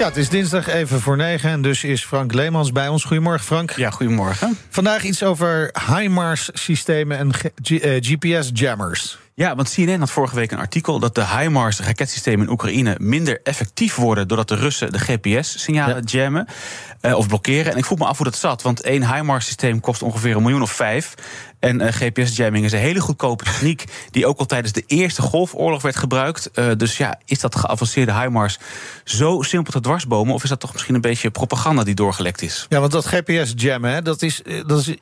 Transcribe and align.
Ja, 0.00 0.06
het 0.06 0.16
is 0.16 0.28
dinsdag 0.28 0.66
even 0.66 1.00
voor 1.00 1.16
negen 1.16 1.50
en 1.50 1.62
dus 1.62 1.84
is 1.84 2.04
Frank 2.04 2.32
Leemans 2.32 2.72
bij 2.72 2.88
ons. 2.88 3.04
Goedemorgen, 3.04 3.44
Frank. 3.46 3.70
Ja, 3.70 3.90
goedemorgen. 3.90 4.58
Vandaag 4.68 5.02
iets 5.02 5.22
over 5.22 5.74
HIMARS-systemen 5.86 7.18
en 7.18 7.30
GPS-jammers. 8.00 9.18
Ja, 9.40 9.54
want 9.54 9.70
CNN 9.70 9.98
had 9.98 10.10
vorige 10.10 10.34
week 10.34 10.50
een 10.50 10.58
artikel 10.58 10.98
dat 10.98 11.14
de 11.14 11.26
HIMARS 11.26 11.80
raketsystemen 11.80 12.46
in 12.46 12.52
Oekraïne 12.52 12.96
minder 12.98 13.40
effectief 13.42 13.94
worden 13.94 14.28
doordat 14.28 14.48
de 14.48 14.54
Russen 14.54 14.92
de 14.92 14.98
GPS-signalen 14.98 16.04
jammen 16.04 16.46
uh, 17.02 17.16
of 17.16 17.26
blokkeren. 17.26 17.72
En 17.72 17.78
ik 17.78 17.84
vroeg 17.84 17.98
me 17.98 18.04
af 18.04 18.16
hoe 18.16 18.26
dat 18.26 18.36
zat, 18.36 18.62
want 18.62 18.80
één 18.80 19.14
HIMARS-systeem 19.14 19.80
kost 19.80 20.02
ongeveer 20.02 20.36
een 20.36 20.42
miljoen 20.42 20.62
of 20.62 20.70
vijf. 20.70 21.14
En 21.58 21.80
uh, 21.80 21.88
GPS-jamming 21.90 22.64
is 22.64 22.72
een 22.72 22.78
hele 22.78 23.00
goedkope 23.00 23.44
techniek 23.44 23.84
die 24.10 24.26
ook 24.26 24.38
al 24.38 24.46
tijdens 24.46 24.72
de 24.72 24.84
Eerste 24.86 25.22
Golfoorlog 25.22 25.82
werd 25.82 25.96
gebruikt. 25.96 26.50
Uh, 26.54 26.70
dus 26.76 26.96
ja, 26.96 27.18
is 27.24 27.40
dat 27.40 27.56
geavanceerde 27.56 28.20
HIMARS 28.20 28.58
zo 29.04 29.42
simpel 29.42 29.72
te 29.72 29.80
dwarsbomen 29.80 30.34
of 30.34 30.42
is 30.42 30.48
dat 30.48 30.60
toch 30.60 30.72
misschien 30.72 30.94
een 30.94 31.00
beetje 31.00 31.30
propaganda 31.30 31.84
die 31.84 31.94
doorgelekt 31.94 32.42
is? 32.42 32.66
Ja, 32.68 32.80
want 32.80 32.92
dat 32.92 33.06
GPS-jammen, 33.06 34.04
dat 34.04 34.22
is, 34.22 34.42
dat 34.66 34.80
is 34.80 34.96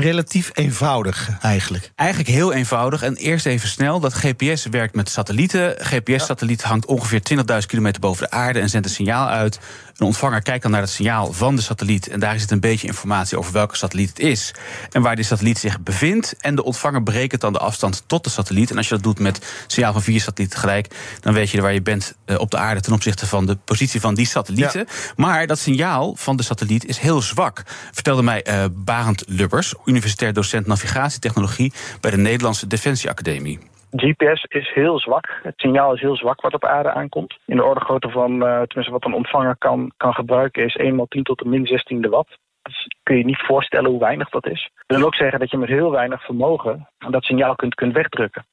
relatief 0.00 0.50
eenvoudig 0.54 1.30
eigenlijk. 1.40 1.92
Eigenlijk 1.94 2.30
heel 2.30 2.52
eenvoudig. 2.52 3.02
En 3.02 3.14
eerst 3.14 3.46
even 3.46 3.68
snel. 3.68 4.00
Dat 4.00 4.12
GPS 4.14 4.66
werkt 4.66 4.94
met 4.94 5.08
satellieten. 5.08 5.74
GPS-satelliet 5.78 6.62
hangt 6.62 6.86
ongeveer 6.86 7.20
20.000 7.60 7.66
kilometer 7.66 8.00
boven 8.00 8.22
de 8.22 8.30
aarde 8.30 8.60
en 8.60 8.68
zendt 8.68 8.86
een 8.86 8.92
signaal 8.92 9.28
uit. 9.28 9.58
Een 9.96 10.06
ontvanger 10.06 10.42
kijkt 10.42 10.62
dan 10.62 10.70
naar 10.70 10.80
het 10.80 10.90
signaal 10.90 11.32
van 11.32 11.56
de 11.56 11.62
satelliet. 11.62 12.08
En 12.08 12.20
daar 12.20 12.38
zit 12.38 12.50
een 12.50 12.60
beetje 12.60 12.86
informatie 12.86 13.38
over 13.38 13.52
welke 13.52 13.76
satelliet 13.76 14.08
het 14.08 14.18
is. 14.18 14.54
En 14.90 15.02
waar 15.02 15.16
die 15.16 15.24
satelliet 15.24 15.58
zich 15.58 15.80
bevindt. 15.80 16.36
En 16.38 16.54
de 16.54 16.64
ontvanger 16.64 17.02
berekent 17.02 17.40
dan 17.40 17.52
de 17.52 17.58
afstand 17.58 18.02
tot 18.06 18.24
de 18.24 18.30
satelliet. 18.30 18.70
En 18.70 18.76
als 18.76 18.88
je 18.88 18.94
dat 18.94 19.02
doet 19.02 19.18
met 19.18 19.64
signaal 19.66 19.92
van 19.92 20.02
vier 20.02 20.20
satellieten 20.20 20.60
tegelijk. 20.60 20.94
dan 21.20 21.34
weet 21.34 21.50
je 21.50 21.60
waar 21.60 21.72
je 21.72 21.82
bent 21.82 22.14
eh, 22.24 22.38
op 22.38 22.50
de 22.50 22.56
aarde 22.56 22.80
ten 22.80 22.92
opzichte 22.92 23.26
van 23.26 23.46
de 23.46 23.56
positie 23.56 24.00
van 24.00 24.14
die 24.14 24.26
satellieten. 24.26 24.86
Maar 25.16 25.46
dat 25.46 25.58
signaal 25.58 26.14
van 26.16 26.36
de 26.36 26.42
satelliet 26.42 26.86
is 26.86 26.98
heel 26.98 27.22
zwak. 27.22 27.62
Vertelde 27.92 28.22
mij 28.22 28.46
uh, 28.48 28.64
Barend 28.72 29.22
Lubbers, 29.26 29.74
universitair 29.84 30.32
docent 30.32 30.66
navigatietechnologie. 30.66 31.72
bij 32.00 32.10
de 32.10 32.16
Nederlandse 32.16 32.66
Defensieacademie. 32.66 33.58
GPS 33.90 34.44
is 34.48 34.70
heel 34.74 35.00
zwak. 35.00 35.40
Het 35.42 35.54
signaal 35.56 35.94
is 35.94 36.00
heel 36.00 36.16
zwak 36.16 36.40
wat 36.40 36.54
op 36.54 36.64
aarde 36.64 36.92
aankomt. 36.92 37.38
In 37.46 37.56
de 37.56 37.64
orde 37.64 37.80
grootte 37.80 38.08
van, 38.08 38.32
uh, 38.32 38.62
tenminste 38.62 38.90
wat 38.90 39.04
een 39.04 39.14
ontvanger 39.14 39.56
kan, 39.58 39.92
kan 39.96 40.14
gebruiken, 40.14 40.64
is 40.64 40.76
1 40.76 40.96
x 40.96 41.08
10 41.08 41.22
tot 41.22 41.38
de 41.38 41.48
min 41.48 41.66
16e 41.66 42.08
watt. 42.08 42.38
Dus 42.62 42.88
kun 43.02 43.16
je 43.16 43.24
niet 43.24 43.42
voorstellen 43.46 43.90
hoe 43.90 44.00
weinig 44.00 44.28
dat 44.28 44.46
is. 44.46 44.70
Dat 44.86 44.96
wil 44.96 45.06
ook 45.06 45.14
zeggen 45.14 45.38
dat 45.38 45.50
je 45.50 45.56
met 45.56 45.68
heel 45.68 45.90
weinig 45.90 46.24
vermogen 46.24 46.88
dat 47.10 47.24
signaal 47.24 47.54
kunt, 47.54 47.74
kunt 47.74 47.92
wegdrukken. 47.92 48.44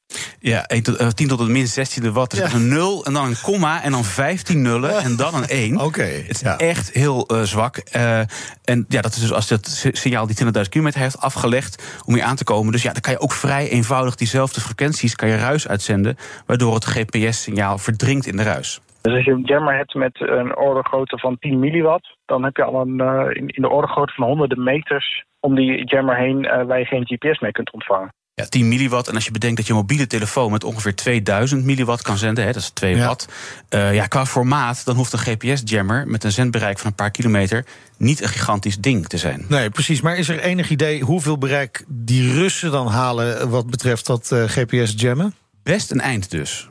Ja, 0.44 0.62
10 0.62 0.82
tot, 0.82 1.00
uh, 1.00 1.08
tot 1.08 1.38
de 1.38 1.52
min 1.52 1.66
16e 1.66 2.12
watt. 2.12 2.30
Dus 2.30 2.52
ja. 2.52 2.58
een 2.58 2.68
0 2.68 3.04
en 3.04 3.12
dan 3.12 3.26
een 3.26 3.40
komma 3.42 3.82
en 3.82 3.90
dan 3.90 4.04
15 4.04 4.62
nullen 4.62 4.98
en 4.98 5.16
dan 5.16 5.34
een 5.34 5.48
1. 5.48 5.74
Oké. 5.74 5.84
Okay, 5.84 6.14
het 6.14 6.30
is 6.30 6.40
ja. 6.40 6.58
echt 6.58 6.92
heel 6.92 7.28
uh, 7.32 7.42
zwak. 7.42 7.82
Uh, 7.96 8.18
en 8.64 8.84
ja, 8.88 9.00
dat 9.00 9.12
is 9.12 9.20
dus 9.20 9.32
als 9.32 9.50
het 9.50 9.90
signaal 9.92 10.26
die 10.26 10.36
20.000 10.44 10.50
kilometer 10.68 11.00
heeft 11.00 11.20
afgelegd 11.20 12.02
om 12.06 12.14
hier 12.14 12.22
aan 12.22 12.36
te 12.36 12.44
komen. 12.44 12.72
Dus 12.72 12.82
ja, 12.82 12.92
dan 12.92 13.00
kan 13.00 13.12
je 13.12 13.20
ook 13.20 13.32
vrij 13.32 13.68
eenvoudig 13.68 14.14
diezelfde 14.14 14.60
frequenties, 14.60 15.16
kan 15.16 15.28
je 15.28 15.36
ruis 15.36 15.68
uitzenden, 15.68 16.16
waardoor 16.46 16.74
het 16.74 16.84
GPS-signaal 16.84 17.78
verdrinkt 17.78 18.26
in 18.26 18.36
de 18.36 18.42
ruis. 18.42 18.80
Dus 19.00 19.14
als 19.14 19.24
je 19.24 19.30
een 19.30 19.44
jammer 19.44 19.76
hebt 19.76 19.94
met 19.94 20.20
een 20.20 20.56
orde 20.56 20.82
grootte 20.82 21.18
van 21.18 21.38
10 21.38 21.58
milliwatt, 21.58 22.16
dan 22.26 22.44
heb 22.44 22.56
je 22.56 22.64
al 22.64 22.80
een, 22.80 23.00
uh, 23.00 23.24
in, 23.30 23.48
in, 23.48 23.62
de 23.62 23.68
orde 23.68 23.88
grootte 23.88 24.14
van 24.14 24.26
honderden 24.26 24.62
meters 24.62 25.24
om 25.40 25.54
die 25.54 25.84
jammer 25.84 26.16
heen 26.16 26.44
uh, 26.44 26.62
waar 26.62 26.78
je 26.78 26.84
geen 26.84 27.06
GPS 27.06 27.38
mee 27.38 27.52
kunt 27.52 27.72
ontvangen. 27.72 28.12
Ja, 28.34 28.44
10 28.44 28.68
milliwatt. 28.68 29.08
En 29.08 29.14
als 29.14 29.24
je 29.24 29.30
bedenkt 29.30 29.56
dat 29.56 29.66
je 29.66 29.72
mobiele 29.72 30.06
telefoon 30.06 30.50
met 30.50 30.64
ongeveer 30.64 30.94
2000 30.94 31.64
milliwatt 31.64 32.02
kan 32.02 32.18
zenden, 32.18 32.44
hè, 32.44 32.52
dat 32.52 32.62
is 32.62 32.70
2 32.70 32.96
ja. 32.96 33.06
watt. 33.06 33.28
Uh, 33.70 33.94
ja, 33.94 34.06
qua 34.06 34.26
formaat, 34.26 34.84
dan 34.84 34.96
hoeft 34.96 35.12
een 35.12 35.18
GPS-jammer 35.18 36.06
met 36.06 36.24
een 36.24 36.32
zendbereik 36.32 36.78
van 36.78 36.86
een 36.86 36.96
paar 36.96 37.10
kilometer 37.10 37.64
niet 37.96 38.22
een 38.22 38.28
gigantisch 38.28 38.78
ding 38.78 39.06
te 39.06 39.18
zijn. 39.18 39.44
Nee, 39.48 39.70
precies. 39.70 40.00
Maar 40.00 40.16
is 40.16 40.28
er 40.28 40.40
enig 40.40 40.70
idee 40.70 41.02
hoeveel 41.02 41.38
bereik 41.38 41.84
die 41.88 42.32
Russen 42.32 42.70
dan 42.70 42.86
halen 42.86 43.50
wat 43.50 43.70
betreft 43.70 44.06
dat 44.06 44.30
uh, 44.32 44.44
GPS-jammen? 44.46 45.34
Best 45.62 45.90
een 45.90 46.00
eind 46.00 46.30
dus. 46.30 46.68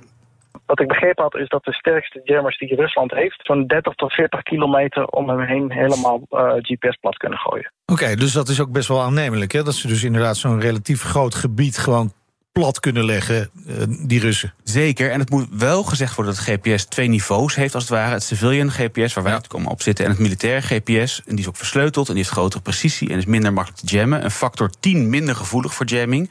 Wat 0.72 0.80
ik 0.80 0.88
begrepen 0.88 1.24
had, 1.24 1.36
is 1.36 1.50
dat 1.50 1.64
de 1.64 1.74
sterkste 1.74 2.22
jammers 2.24 2.58
die 2.58 2.76
Rusland 2.76 3.12
heeft... 3.12 3.40
zo'n 3.44 3.68
30 3.68 3.94
tot 3.94 4.14
40 4.14 4.42
kilometer 4.42 5.06
om 5.06 5.30
hem 5.30 5.40
heen 5.40 5.72
helemaal 5.72 6.22
uh, 6.30 6.54
GPS 6.54 6.98
plat 7.00 7.18
kunnen 7.18 7.40
gooien. 7.40 7.72
Oké, 7.86 8.16
dus 8.16 8.34
dat 8.34 8.48
is 8.48 8.62
ook 8.62 8.72
best 8.72 8.88
wel 8.88 9.02
aannemelijk, 9.02 9.52
hè? 9.52 9.64
Dat 9.64 9.74
ze 9.74 9.88
dus 9.88 10.04
inderdaad 10.04 10.38
zo'n 10.38 10.60
relatief 10.60 11.02
groot 11.02 11.36
gebied 11.36 11.78
gewoon 11.78 12.12
plat 12.52 12.80
kunnen 12.80 13.06
leggen, 13.06 13.50
uh, 13.68 13.76
die 13.88 14.20
Russen. 14.20 14.54
Zeker, 14.64 15.12
en 15.12 15.20
het 15.20 15.30
moet 15.30 15.48
wel 15.52 15.84
gezegd 15.84 16.16
worden 16.16 16.36
dat 16.36 16.44
GPS 16.44 16.86
twee 16.86 17.08
niveaus 17.08 17.56
heeft 17.56 17.74
als 17.74 17.84
het 17.84 17.92
ware. 17.92 18.14
Het 18.14 18.24
civilian 18.24 18.72
GPS, 18.72 19.14
waar 19.14 19.24
wij 19.24 19.34
ja. 19.34 19.40
natuurlijk 19.40 19.70
op 19.72 19.82
zitten, 19.82 20.06
en 20.06 20.12
het 20.12 20.20
militaire 20.20 20.62
GPS. 20.62 21.22
En 21.26 21.36
die 21.36 21.40
is 21.40 21.48
ook 21.48 21.58
versleuteld 21.58 22.08
en 22.08 22.14
die 22.14 22.24
heeft 22.24 22.36
grotere 22.36 22.62
precisie 22.62 23.10
en 23.10 23.18
is 23.18 23.26
minder 23.26 23.54
makkelijk 23.54 23.82
te 23.82 23.96
jammen. 23.96 24.24
Een 24.24 24.32
factor 24.32 24.70
10 24.80 25.10
minder 25.10 25.36
gevoelig 25.36 25.74
voor 25.74 25.86
jamming. 25.86 26.30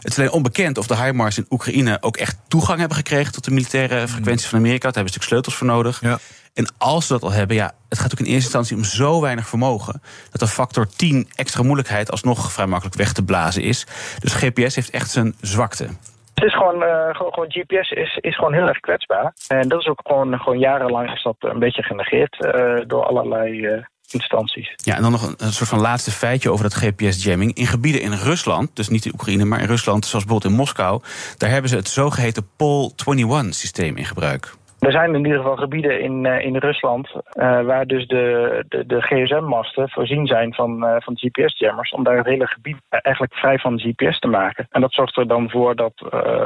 Het 0.00 0.12
is 0.12 0.18
alleen 0.18 0.30
onbekend 0.30 0.78
of 0.78 0.86
de 0.86 0.96
HIMARS 0.96 1.38
in 1.38 1.46
Oekraïne 1.50 1.98
ook 2.00 2.16
echt 2.16 2.36
toegang 2.48 2.78
hebben 2.78 2.96
gekregen 2.96 3.32
tot 3.32 3.44
de 3.44 3.50
militaire 3.50 4.08
frequenties 4.08 4.48
van 4.48 4.58
Amerika. 4.58 4.90
Daar 4.90 4.94
hebben 4.94 5.12
ze 5.12 5.18
natuurlijk 5.18 5.44
sleutels 5.46 5.54
voor 5.54 5.66
nodig. 5.66 6.00
Ja. 6.00 6.18
En 6.54 6.72
als 6.78 7.06
ze 7.06 7.12
dat 7.12 7.22
al 7.22 7.32
hebben, 7.32 7.56
ja, 7.56 7.72
het 7.88 7.98
gaat 7.98 8.12
ook 8.12 8.18
in 8.18 8.32
eerste 8.32 8.58
instantie 8.58 8.76
om 8.76 8.84
zo 8.84 9.20
weinig 9.20 9.48
vermogen. 9.48 10.02
dat 10.30 10.40
een 10.40 10.46
factor 10.46 10.86
10 10.86 11.28
extra 11.34 11.62
moeilijkheid 11.62 12.10
alsnog 12.10 12.52
vrij 12.52 12.66
makkelijk 12.66 12.96
weg 12.96 13.12
te 13.12 13.24
blazen 13.24 13.62
is. 13.62 13.86
Dus 14.18 14.34
GPS 14.34 14.74
heeft 14.74 14.90
echt 14.90 15.10
zijn 15.10 15.34
zwakte. 15.40 15.88
Het 16.34 16.44
is 16.44 16.54
gewoon, 16.54 16.82
uh, 16.82 17.08
gewoon, 17.10 17.32
gewoon, 17.32 17.50
GPS 17.50 17.90
is, 17.90 18.18
is 18.20 18.36
gewoon 18.36 18.52
heel 18.52 18.66
erg 18.68 18.80
kwetsbaar. 18.80 19.34
En 19.48 19.68
dat 19.68 19.80
is 19.80 19.86
ook 19.86 20.00
gewoon, 20.04 20.38
gewoon 20.38 20.58
jarenlang 20.58 21.12
is 21.12 21.22
dat 21.22 21.36
een 21.38 21.58
beetje 21.58 21.82
genegeerd 21.82 22.36
uh, 22.40 22.80
door 22.86 23.04
allerlei. 23.04 23.66
Uh, 23.66 23.84
instanties. 24.10 24.72
Ja, 24.76 24.96
en 24.96 25.02
dan 25.02 25.10
nog 25.10 25.26
een, 25.26 25.34
een, 25.36 25.52
soort 25.52 25.68
van 25.68 25.80
laatste 25.80 26.10
feitje 26.10 26.50
over 26.50 26.64
dat 26.64 26.74
GPS-jamming. 26.74 27.54
In 27.54 27.66
gebieden 27.66 28.00
in 28.00 28.12
Rusland, 28.12 28.76
dus 28.76 28.88
niet 28.88 29.04
in 29.04 29.12
Oekraïne, 29.12 29.44
maar 29.44 29.60
in 29.60 29.66
Rusland, 29.66 30.06
zoals 30.06 30.24
bijvoorbeeld 30.24 30.52
in 30.52 30.58
Moskou, 30.58 31.02
daar 31.36 31.50
hebben 31.50 31.70
ze 31.70 31.76
het 31.76 31.88
zogeheten 31.88 32.48
POL 32.56 32.92
21-systeem 32.92 33.96
in 33.96 34.04
gebruik. 34.04 34.54
Er 34.82 34.92
zijn 34.92 35.14
in 35.14 35.24
ieder 35.24 35.38
geval 35.38 35.56
gebieden 35.56 36.00
in, 36.00 36.24
uh, 36.24 36.44
in 36.44 36.56
Rusland 36.56 37.08
uh, 37.08 37.20
waar 37.64 37.86
dus 37.86 38.06
de, 38.06 38.64
de, 38.68 38.86
de 38.86 39.00
GSM-masten 39.00 39.88
voorzien 39.90 40.26
zijn 40.26 40.54
van, 40.54 40.84
uh, 40.84 40.94
van 40.98 41.18
GPS-jammers. 41.18 41.90
Om 41.90 42.04
daar 42.04 42.16
het 42.16 42.26
hele 42.26 42.46
gebied 42.46 42.76
eigenlijk 42.88 43.34
vrij 43.34 43.58
van 43.58 43.78
GPS 43.78 44.18
te 44.18 44.26
maken. 44.26 44.66
En 44.70 44.80
dat 44.80 44.92
zorgt 44.92 45.16
er 45.16 45.28
dan 45.28 45.50
voor 45.50 45.76
dat 45.76 45.92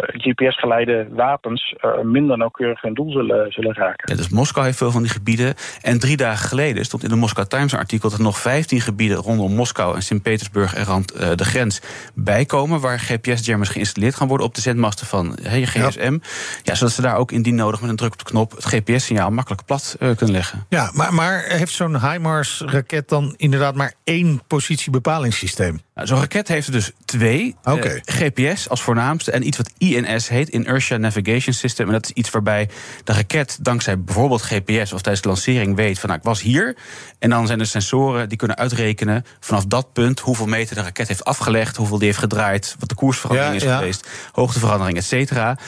GPS-geleide 0.07 1.07
wapens 1.11 1.75
minder 2.03 2.39
nauwkeurig 2.39 2.81
hun 2.81 2.95
doel 2.95 3.11
zullen, 3.11 3.53
zullen 3.53 3.75
raken. 3.75 4.11
Ja, 4.11 4.17
dus 4.17 4.29
Moskou 4.29 4.67
heeft 4.67 4.79
veel 4.79 4.91
van 4.91 5.03
die 5.03 5.11
gebieden. 5.11 5.55
En 5.83 5.99
drie 5.99 6.17
dagen 6.17 6.49
geleden 6.49 6.85
stond 6.85 7.03
in 7.03 7.09
de 7.09 7.17
Moscow 7.17 7.45
Times 7.45 7.73
een 7.73 7.79
artikel 7.79 8.09
dat 8.09 8.19
er 8.19 8.25
nog 8.25 8.39
15 8.39 8.81
gebieden 8.81 9.17
rondom 9.17 9.55
Moskou 9.55 9.95
en 9.95 10.03
Sint-Petersburg 10.03 10.75
en 10.75 10.85
rand 10.85 11.39
de 11.39 11.45
grens 11.45 11.83
bijkomen. 12.15 12.81
Waar 12.81 12.99
GPS-jammers 12.99 13.71
geïnstalleerd 13.71 14.15
gaan 14.15 14.29
worden 14.29 14.47
op 14.47 14.55
de 14.55 14.61
zendmasten 14.61 15.07
van 15.07 15.39
je 15.43 15.67
GSM. 15.67 16.13
Ja. 16.13 16.19
ja, 16.63 16.75
zodat 16.75 16.95
ze 16.95 17.03
daar 17.03 17.17
ook 17.17 17.33
indien 17.33 17.55
nodig 17.55 17.81
met 17.81 17.91
een 17.91 17.97
druk 17.97 18.13
op 18.13 18.26
knop 18.27 18.51
het 18.51 18.65
GPS-signaal 18.65 19.31
makkelijk 19.31 19.65
plat 19.65 19.97
uh, 20.01 20.17
kunnen 20.17 20.35
leggen. 20.35 20.67
Ja, 20.69 20.91
maar, 20.95 21.15
maar 21.15 21.45
heeft 21.45 21.73
zo'n 21.73 22.01
HIMARS-raket 22.01 23.09
dan 23.09 23.35
inderdaad 23.37 23.75
maar 23.75 23.95
één 24.05 24.43
positiebepalingssysteem? 24.47 25.81
Nou, 25.97 26.09
zo'n 26.09 26.19
raket 26.19 26.49
heeft 26.49 26.67
er 26.67 26.73
dus 26.73 26.91
twee. 27.05 27.57
Okay. 27.65 27.95
Uh, 27.95 28.01
GPS 28.05 28.69
als 28.69 28.83
voornaamste 28.83 29.31
en 29.31 29.47
iets 29.47 29.57
wat 29.57 29.71
INS 29.79 30.29
heet, 30.29 30.49
Inertia 30.49 30.97
Navigation 30.97 31.55
System. 31.55 31.87
En 31.87 31.93
dat 31.93 32.05
is 32.05 32.11
iets 32.11 32.31
waarbij 32.31 32.69
de 33.05 33.13
raket 33.13 33.59
dankzij 33.61 34.01
bijvoorbeeld 34.01 34.43
GPS 34.43 34.93
of 34.93 35.01
tijdens 35.01 35.21
de 35.21 35.29
lancering 35.29 35.77
weet 35.77 35.99
van 35.99 36.09
nou, 36.09 36.21
ik 36.21 36.27
was 36.27 36.41
hier. 36.41 36.77
En 37.19 37.31
dan 37.31 37.47
zijn 37.47 37.61
er 37.61 37.67
sensoren 37.67 38.29
die 38.29 38.39
kunnen 38.39 38.57
uitrekenen 38.57 39.25
vanaf 39.41 39.67
dat 39.67 39.93
punt 39.93 40.21
hoeveel 40.21 40.47
meter 40.47 40.75
de 40.75 40.83
raket 40.83 41.09
heeft 41.09 41.25
afgelegd, 41.25 41.77
hoeveel 41.77 41.99
die 41.99 42.07
heeft 42.07 42.19
gedraaid, 42.19 42.77
wat 42.79 42.89
de 42.89 42.95
koersverandering 42.95 43.61
ja, 43.61 43.67
is 43.67 43.73
ja. 43.73 43.79
geweest, 43.79 44.09
hoogteverandering, 44.33 44.99
et 44.99 45.05
cetera. 45.05 45.59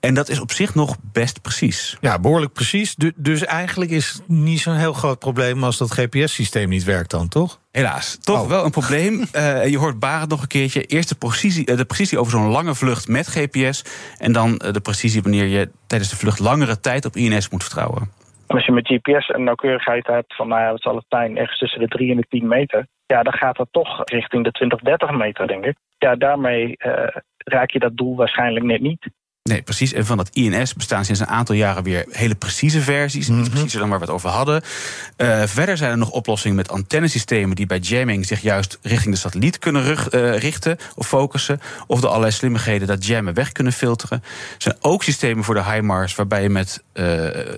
En 0.00 0.14
dat 0.14 0.28
is 0.28 0.40
op 0.40 0.52
zich 0.52 0.74
nog 0.74 0.96
best 1.12 1.42
precies. 1.42 1.96
Ja, 2.00 2.18
behoorlijk 2.18 2.52
precies. 2.52 2.94
Dus 3.16 3.44
eigenlijk 3.44 3.90
is 3.90 4.08
het 4.08 4.28
niet 4.28 4.60
zo'n 4.60 4.76
heel 4.76 4.92
groot 4.92 5.18
probleem 5.18 5.64
als 5.64 5.76
dat 5.76 5.90
GPS-systeem 5.90 6.68
niet 6.68 6.84
werkt 6.84 7.10
dan, 7.10 7.28
toch? 7.28 7.58
Helaas, 7.70 8.18
toch 8.18 8.42
oh. 8.42 8.48
wel 8.48 8.64
een 8.64 8.70
probleem. 8.70 9.12
Uh, 9.12 9.66
je 9.72 9.78
hoort 9.78 9.98
Barend 9.98 10.30
nog 10.30 10.42
een 10.42 10.48
keertje. 10.48 10.82
Eerst 10.82 11.08
de 11.08 11.14
precisie, 11.14 11.76
de 11.76 11.84
precisie 11.84 12.18
over 12.18 12.32
zo'n 12.32 12.50
lange 12.50 12.74
vlucht 12.74 13.08
met 13.08 13.26
GPS. 13.26 13.84
En 14.18 14.32
dan 14.32 14.56
de 14.56 14.80
precisie 14.80 15.22
wanneer 15.22 15.46
je 15.46 15.70
tijdens 15.86 16.10
de 16.10 16.16
vlucht 16.16 16.38
langere 16.38 16.80
tijd 16.80 17.04
op 17.04 17.16
INS 17.16 17.50
moet 17.50 17.62
vertrouwen. 17.62 18.10
Als 18.46 18.66
je 18.66 18.72
met 18.72 18.86
GPS 18.86 19.28
een 19.28 19.44
nauwkeurigheid 19.44 20.06
hebt 20.06 20.34
van, 20.34 20.48
nou 20.48 20.60
ja, 20.60 20.70
wat 20.70 20.82
zal 20.82 20.96
het 20.96 21.04
zijn, 21.08 21.36
ergens 21.36 21.58
tussen 21.58 21.80
de 21.80 21.88
3 21.88 22.10
en 22.10 22.16
de 22.16 22.26
10 22.28 22.48
meter. 22.48 22.86
ja, 23.06 23.22
dan 23.22 23.32
gaat 23.32 23.56
het 23.56 23.68
toch 23.70 24.02
richting 24.04 24.44
de 24.44 24.50
20, 24.50 24.80
30 24.80 25.10
meter, 25.10 25.46
denk 25.46 25.64
ik. 25.64 25.76
Ja, 25.98 26.14
daarmee 26.16 26.76
raak 27.38 27.70
je 27.70 27.78
dat 27.78 27.96
doel 27.96 28.16
waarschijnlijk 28.16 28.64
net 28.64 28.80
niet. 28.80 29.08
Nee, 29.48 29.62
precies. 29.62 29.92
En 29.92 30.06
van 30.06 30.16
dat 30.16 30.28
INS 30.32 30.74
bestaan 30.74 31.04
sinds 31.04 31.20
een 31.20 31.26
aantal 31.26 31.54
jaren 31.54 31.82
weer 31.82 32.04
hele 32.10 32.34
precieze 32.34 32.80
versies. 32.80 33.28
Mm 33.28 33.38
Iets 33.38 33.48
preciezer 33.48 33.80
dan 33.80 33.88
waar 33.88 33.98
we 33.98 34.04
het 34.04 34.14
over 34.14 34.30
hadden. 34.30 34.62
Uh, 35.16 35.42
verder 35.46 35.76
zijn 35.76 35.90
er 35.90 35.98
nog 35.98 36.10
oplossingen 36.10 36.56
met 36.56 36.70
antennesystemen 36.70 37.56
die 37.56 37.66
bij 37.66 37.78
jamming 37.78 38.26
zich 38.26 38.40
juist 38.42 38.78
richting 38.82 39.14
de 39.14 39.20
satelliet 39.20 39.58
kunnen 39.58 39.82
rug, 39.82 40.12
uh, 40.12 40.38
richten 40.38 40.78
of 40.94 41.06
focussen. 41.06 41.60
Of 41.86 42.00
de 42.00 42.06
allerlei 42.06 42.32
slimmigheden 42.32 42.86
dat 42.86 43.06
jammen 43.06 43.34
weg 43.34 43.52
kunnen 43.52 43.72
filteren. 43.72 44.22
Er 44.22 44.62
zijn 44.62 44.76
ook 44.80 45.02
systemen 45.02 45.44
voor 45.44 45.54
de 45.54 45.64
HIMARS 45.64 46.14
waarbij 46.14 46.42
je 46.42 46.48
met 46.48 46.82
uh, 46.94 47.04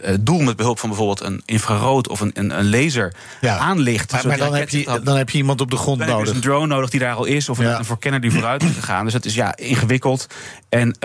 het 0.02 0.26
doel 0.26 0.40
met 0.40 0.56
behulp 0.56 0.78
van 0.78 0.88
bijvoorbeeld 0.88 1.20
een 1.20 1.42
infrarood 1.44 2.08
of 2.08 2.20
een, 2.20 2.30
een, 2.34 2.58
een 2.58 2.70
laser 2.70 3.14
ja. 3.40 3.56
aanlicht. 3.56 4.12
Maar, 4.12 4.26
maar 4.26 4.38
dan, 4.38 4.54
heb 4.54 4.68
je, 4.68 5.00
dan 5.04 5.16
heb 5.16 5.30
je 5.30 5.38
iemand 5.38 5.60
op 5.60 5.70
de 5.70 5.76
grond 5.76 5.98
dan 5.98 6.08
nodig. 6.08 6.24
Dan 6.24 6.34
heb 6.34 6.42
je 6.44 6.48
een 6.48 6.56
drone 6.56 6.74
nodig 6.74 6.90
die 6.90 7.00
daar 7.00 7.14
al 7.14 7.24
is. 7.24 7.48
Of 7.48 7.58
ja. 7.58 7.72
een, 7.72 7.78
een 7.78 7.84
voorkenner 7.84 8.20
die 8.20 8.30
vooruit 8.30 8.62
is 8.62 8.74
gegaan. 8.74 9.04
Dus 9.04 9.12
dat 9.12 9.24
is 9.24 9.34
ja 9.34 9.56
ingewikkeld. 9.56 10.26
En 10.68 10.96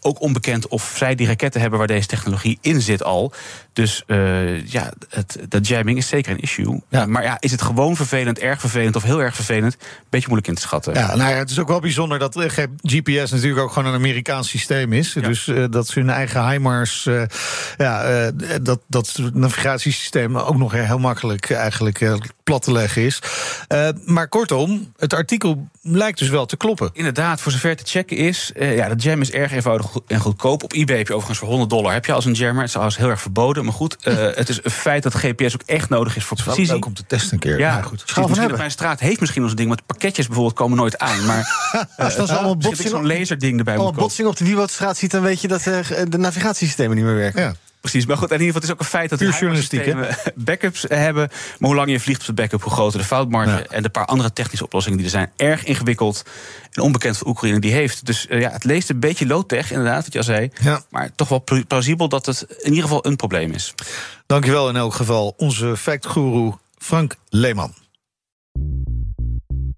ook 0.00 0.11
onbekend 0.20 0.68
of 0.68 0.94
zij 0.96 1.14
die 1.14 1.26
raketten 1.26 1.60
hebben 1.60 1.78
waar 1.78 1.88
deze 1.88 2.06
technologie 2.06 2.58
in 2.60 2.80
zit 2.80 3.02
al. 3.02 3.32
Dus 3.72 4.02
uh, 4.06 4.66
ja, 4.66 4.92
het, 5.08 5.38
dat 5.48 5.66
jamming 5.66 5.98
is 5.98 6.08
zeker 6.08 6.32
een 6.32 6.40
issue. 6.40 6.82
Ja. 6.88 7.06
Maar 7.06 7.22
ja, 7.22 7.36
is 7.40 7.50
het 7.50 7.62
gewoon 7.62 7.96
vervelend, 7.96 8.38
erg 8.38 8.60
vervelend 8.60 8.96
of 8.96 9.02
heel 9.02 9.22
erg 9.22 9.34
vervelend? 9.34 9.76
Beetje 10.10 10.26
moeilijk 10.28 10.48
in 10.48 10.54
te 10.54 10.60
schatten. 10.60 10.94
Ja, 10.94 11.16
nou 11.16 11.30
ja, 11.30 11.36
het 11.36 11.50
is 11.50 11.58
ook 11.58 11.68
wel 11.68 11.80
bijzonder 11.80 12.18
dat 12.18 12.36
GPS 12.82 13.30
natuurlijk 13.30 13.60
ook 13.60 13.72
gewoon 13.72 13.88
een 13.88 13.98
Amerikaans 13.98 14.48
systeem 14.48 14.92
is. 14.92 15.12
Ja. 15.12 15.20
Dus 15.20 15.46
uh, 15.46 15.64
dat 15.70 15.88
ze 15.88 15.98
hun 15.98 16.10
eigen 16.10 16.48
HIMARS, 16.48 17.06
uh, 17.06 17.22
ja, 17.76 18.30
dat, 18.62 18.80
dat 18.86 19.18
navigatiesysteem 19.32 20.38
ook 20.38 20.56
nog 20.56 20.72
heel 20.72 20.98
makkelijk 20.98 21.50
eigenlijk 21.50 22.30
plat 22.44 22.62
te 22.62 22.72
leggen 22.72 23.02
is. 23.02 23.18
maar 24.04 24.28
kortom, 24.28 24.92
het 24.96 25.14
artikel 25.14 25.68
lijkt 25.82 26.18
dus 26.18 26.28
wel 26.28 26.46
te 26.46 26.56
kloppen. 26.56 26.90
Inderdaad, 26.92 27.40
voor 27.40 27.52
zover 27.52 27.76
te 27.76 27.84
checken 27.86 28.16
is, 28.16 28.52
ja, 28.54 28.88
de 28.88 29.02
jam 29.02 29.20
is 29.20 29.30
erg 29.30 29.52
eenvoudig 29.52 29.86
en 30.06 30.20
goedkoop. 30.20 30.62
Op 30.62 30.72
eBay 30.72 30.96
heb 30.96 31.06
je 31.06 31.12
overigens 31.12 31.38
voor 31.38 31.48
100 31.48 31.70
dollar 31.70 31.92
heb 31.92 32.06
je 32.06 32.12
als 32.12 32.24
een 32.24 32.32
jammer. 32.32 32.64
Het 32.64 32.86
is 32.86 32.96
heel 32.96 33.08
erg 33.08 33.20
verboden. 33.20 33.61
Maar 33.64 33.72
goed, 33.72 33.96
uh, 34.04 34.14
het 34.34 34.48
is 34.48 34.60
een 34.62 34.70
feit 34.70 35.02
dat 35.02 35.14
GPS 35.14 35.54
ook 35.54 35.62
echt 35.66 35.88
nodig 35.88 36.16
is 36.16 36.24
voor 36.24 36.36
het 36.36 36.46
precisie. 36.46 36.72
leuk 36.72 36.84
om 36.84 36.94
te 36.94 37.06
testen 37.06 37.32
een 37.32 37.38
keer. 37.38 37.58
Ja, 37.58 37.76
ja 37.76 37.82
goed. 37.82 38.02
Schaal 38.04 38.28
van 38.28 38.56
Mijn 38.56 38.70
straat 38.70 39.00
heeft 39.00 39.20
misschien 39.20 39.42
ons 39.42 39.54
ding, 39.54 39.68
want 39.68 39.86
pakketjes 39.86 40.26
bijvoorbeeld 40.26 40.56
komen 40.56 40.76
nooit 40.76 40.98
aan. 40.98 41.26
Maar 41.26 41.88
als 41.96 42.16
dan 42.16 42.26
uh, 42.26 42.32
allemaal 42.32 42.56
botsing, 42.56 42.88
zo'n 42.88 43.06
laserding 43.06 43.58
erbij 43.58 43.76
moet 43.76 43.94
botsing 43.94 44.28
op 44.28 44.36
de 44.36 44.44
Wieboudstraat 44.44 44.96
ziet, 44.96 45.10
dan 45.10 45.22
weet 45.22 45.40
je 45.40 45.48
dat 45.48 45.66
uh, 45.66 45.78
de 46.08 46.18
navigatiesystemen 46.18 46.96
niet 46.96 47.04
meer 47.04 47.14
werken. 47.14 47.42
Ja. 47.42 47.54
Precies, 47.82 48.06
maar 48.06 48.16
goed, 48.16 48.30
in 48.30 48.40
ieder 48.40 48.46
geval, 48.46 48.60
het 48.60 48.70
is 48.70 48.74
ook 48.74 48.80
een 48.80 48.98
feit 48.98 49.10
dat 49.10 49.38
journalistiek 49.38 49.94
backups 50.34 50.84
hebben. 50.88 51.28
Maar 51.58 51.68
hoe 51.68 51.74
lang 51.74 51.90
je 51.90 52.00
vliegt 52.00 52.20
op 52.20 52.26
de 52.26 52.32
backup, 52.32 52.62
hoe 52.62 52.72
groter 52.72 52.98
de 52.98 53.04
foutmarge. 53.04 53.50
Ja. 53.50 53.64
En 53.64 53.82
de 53.82 53.88
paar 53.88 54.04
andere 54.04 54.32
technische 54.32 54.64
oplossingen 54.64 54.98
die 54.98 55.06
er 55.06 55.12
zijn, 55.12 55.30
erg 55.36 55.64
ingewikkeld 55.64 56.24
en 56.72 56.82
onbekend 56.82 57.18
voor 57.18 57.26
Oekraïne 57.26 57.60
die 57.60 57.72
heeft. 57.72 58.06
Dus 58.06 58.26
uh, 58.28 58.40
ja, 58.40 58.50
het 58.50 58.64
leest 58.64 58.90
een 58.90 59.00
beetje 59.00 59.26
low-tech, 59.26 59.70
inderdaad, 59.70 60.02
wat 60.04 60.12
je 60.12 60.18
al 60.18 60.24
zei. 60.24 60.50
Ja. 60.60 60.82
Maar 60.90 61.10
toch 61.14 61.28
wel 61.28 61.44
plausibel 61.66 62.08
dat 62.08 62.26
het 62.26 62.46
in 62.48 62.68
ieder 62.68 62.82
geval 62.82 63.06
een 63.06 63.16
probleem 63.16 63.52
is. 63.52 63.74
Dankjewel 64.26 64.68
in 64.68 64.76
elk 64.76 64.94
geval, 64.94 65.34
onze 65.36 65.76
fact-guru 65.76 66.52
Frank 66.78 67.14
Leeman. 67.28 67.74